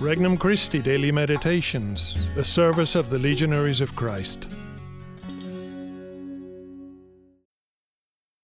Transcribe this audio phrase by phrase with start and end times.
[0.00, 4.46] Regnum Christi Daily Meditations, the service of the Legionaries of Christ.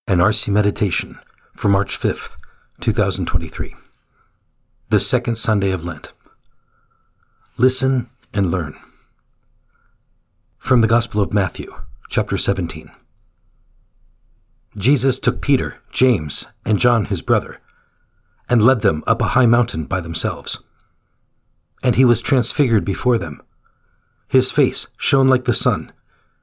[0.05, 1.17] An RC Meditation
[1.53, 2.35] for March 5th,
[2.81, 3.73] 2023.
[4.89, 6.11] The second Sunday of Lent.
[7.57, 8.75] Listen and learn.
[10.57, 11.73] From the Gospel of Matthew,
[12.09, 12.91] chapter 17.
[14.75, 17.61] Jesus took Peter, James, and John his brother,
[18.49, 20.61] and led them up a high mountain by themselves
[21.85, 23.39] and he was transfigured before them.
[24.27, 25.93] His face shone like the sun,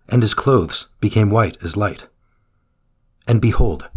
[0.09, 2.07] and his clothes became white as light.
[3.27, 3.91] And behold,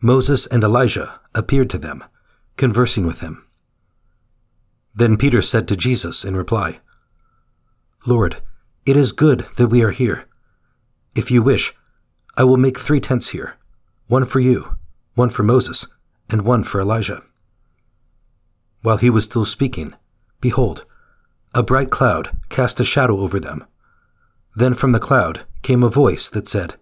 [0.00, 2.02] Moses and Elijah appeared to them,
[2.56, 3.44] conversing with him.
[4.94, 6.80] Then Peter said to Jesus in reply,
[8.06, 8.36] Lord,
[8.86, 10.24] it is good that we are here.
[11.14, 11.74] If you wish,
[12.34, 13.58] I will make three tents here
[14.06, 14.78] one for you,
[15.14, 15.86] one for Moses,
[16.30, 17.22] and one for Elijah.
[18.80, 19.92] While he was still speaking,
[20.40, 20.84] Behold,
[21.54, 23.64] a bright cloud cast a shadow over them.
[24.54, 26.74] Then from the cloud came a voice that said,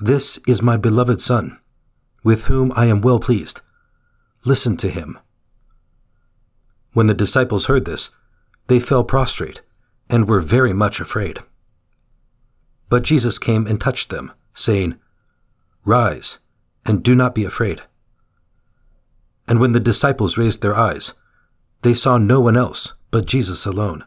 [0.00, 1.58] This is my beloved Son,
[2.22, 3.60] with whom I am well pleased.
[4.44, 5.18] Listen to him.
[6.92, 8.10] When the disciples heard this,
[8.68, 9.62] they fell prostrate
[10.10, 11.38] and were very much afraid.
[12.88, 14.96] But Jesus came and touched them, saying,
[15.84, 16.38] Rise,
[16.84, 17.82] and do not be afraid.
[19.48, 21.14] And when the disciples raised their eyes,
[21.82, 24.04] they saw no one else but Jesus alone.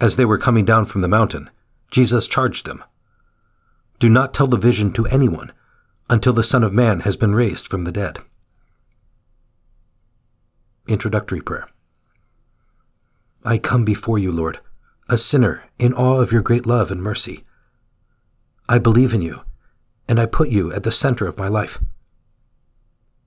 [0.00, 1.50] As they were coming down from the mountain,
[1.90, 2.84] Jesus charged them
[3.98, 5.52] Do not tell the vision to anyone
[6.08, 8.18] until the Son of Man has been raised from the dead.
[10.88, 11.68] Introductory Prayer
[13.44, 14.58] I come before you, Lord,
[15.08, 17.44] a sinner in awe of your great love and mercy.
[18.68, 19.42] I believe in you,
[20.08, 21.78] and I put you at the center of my life.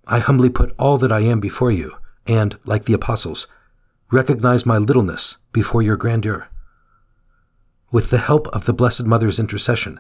[0.08, 1.98] I humbly put all that I am before you
[2.28, 3.48] and, like the apostles,
[4.12, 6.48] recognize my littleness before your grandeur.
[7.92, 10.00] With the help of the Blessed Mother's intercession,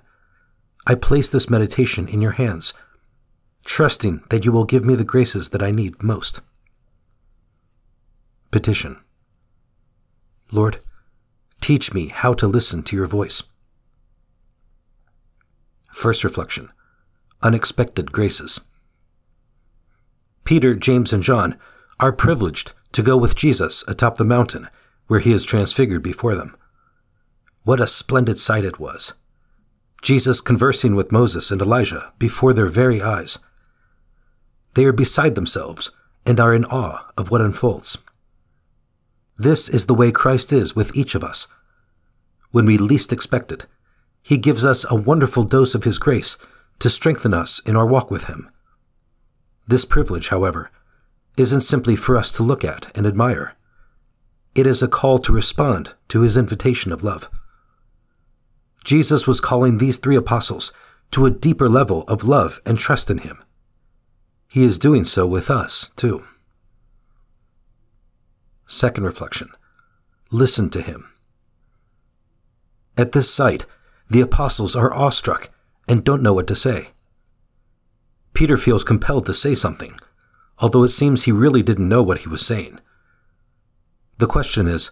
[0.88, 2.73] I place this meditation in your hands,
[3.66, 6.42] trusting that you will give me the graces that I need most.
[8.52, 8.98] Petition
[10.52, 10.78] Lord,
[11.60, 13.44] teach me how to listen to your voice.
[15.92, 16.72] First reflection
[17.42, 18.61] Unexpected graces.
[20.44, 21.58] Peter, James, and John
[22.00, 24.70] are privileged to go with Jesus atop the mountain
[25.08, 26.56] where he is transfigured before them.
[27.64, 29.14] What a splendid sight it was!
[30.02, 33.39] Jesus conversing with Moses and Elijah before their very eyes.
[34.76, 35.92] They are beside themselves
[36.26, 37.98] and are in awe of what unfolds.
[39.38, 41.48] This is the way Christ is with each of us.
[42.52, 43.66] When we least expect it,
[44.22, 46.38] He gives us a wonderful dose of His grace
[46.80, 48.50] to strengthen us in our walk with Him.
[49.67, 50.70] This privilege, however,
[51.38, 53.56] isn't simply for us to look at and admire.
[54.56, 57.30] It is a call to respond to his invitation of love.
[58.84, 60.72] Jesus was calling these three apostles
[61.12, 63.44] to a deeper level of love and trust in him.
[64.48, 66.23] He is doing so with us, too.
[68.67, 69.50] Second reflection
[70.32, 71.10] Listen to him.
[72.98, 73.66] At this sight,
[74.10, 75.50] the apostles are awestruck
[75.88, 76.90] and don't know what to say.
[78.34, 80.00] Peter feels compelled to say something,
[80.60, 82.80] although it seems he really didn't know what he was saying.
[84.17, 84.92] The question is,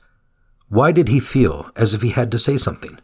[0.67, 2.99] why did he feel as if he had to say something?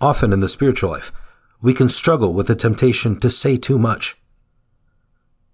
[0.00, 1.12] Often in the spiritual life,
[1.60, 4.16] we can struggle with the temptation to say too much.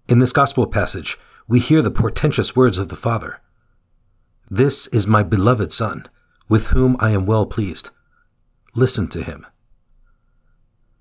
[0.07, 3.39] In this gospel passage, we hear the portentous words of the Father
[4.49, 6.07] This is my beloved Son,
[6.47, 7.91] with whom I am well pleased.
[8.73, 9.45] Listen to him.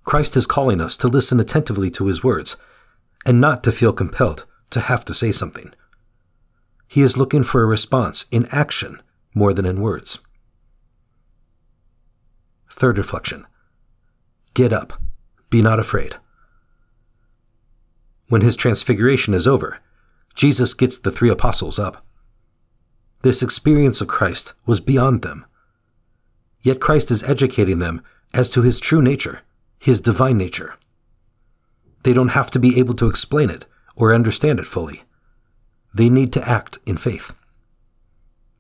[0.05, 2.56] Christ is calling us to listen attentively to his words
[3.25, 5.73] and not to feel compelled to have to say something.
[6.87, 9.03] He is looking for a response in action
[9.34, 10.21] more than in words.
[12.71, 13.47] Third reflection
[14.55, 14.95] Get up,
[15.51, 16.17] be not afraid.
[18.29, 19.79] When his transfiguration is over,
[20.34, 22.05] Jesus gets the three apostles up.
[23.23, 25.44] This experience of Christ was beyond them.
[26.62, 28.03] Yet Christ is educating them
[28.35, 29.41] as to his true nature,
[29.79, 30.75] his divine nature.
[32.05, 33.67] They don't have to be able to explain it
[33.99, 35.03] or understand it fully.
[35.93, 37.35] They need to act in faith.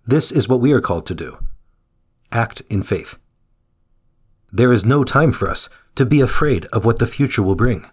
[0.06, 1.38] This is what we are called to do
[2.30, 3.16] act in faith.
[4.52, 7.86] There is no time for us to be afraid of what the future will bring.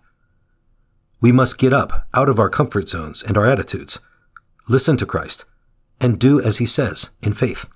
[1.22, 4.00] We must get up out of our comfort zones and our attitudes,
[4.68, 5.46] listen to Christ,
[6.02, 7.70] and do as he says in faith.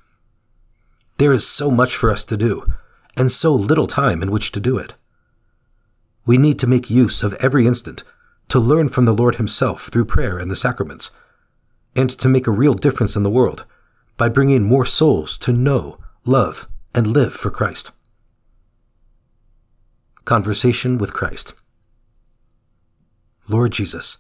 [1.18, 2.66] There is so much for us to do,
[3.16, 4.94] and so little time in which to do it.
[6.26, 8.04] We need to make use of every instant
[8.50, 11.12] to learn from the Lord Himself through prayer and the sacraments,
[11.96, 13.66] and to make a real difference in the world
[14.18, 17.92] by bringing more souls to know, love, and live for Christ.
[20.26, 21.54] Conversation with Christ.
[23.48, 24.18] Lord Jesus,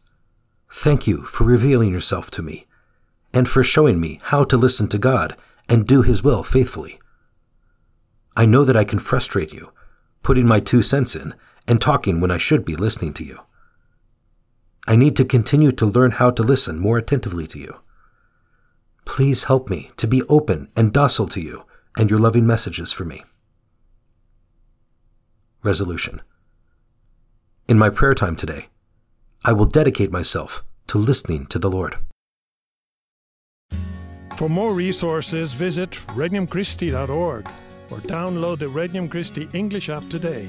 [0.72, 2.66] thank you for revealing yourself to me
[3.34, 5.36] and for showing me how to listen to God
[5.68, 7.00] and do His will faithfully.
[8.36, 9.72] I know that I can frustrate you,
[10.24, 11.36] putting my two cents in
[11.68, 13.40] and talking when I should be listening to you.
[14.90, 17.76] I need to continue to learn how to listen more attentively to you.
[19.06, 21.64] Please help me to be open and docile to you
[21.96, 23.22] and your loving messages for me.
[25.62, 26.24] Resolution
[27.68, 28.70] In my prayer time today,
[29.46, 31.98] I will dedicate myself to listening to the Lord.
[34.38, 37.48] For more resources, visit regnumchristi.org
[37.92, 40.48] or download the Regnum Christi English app today.